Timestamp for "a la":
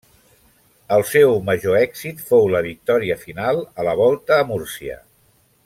3.83-3.95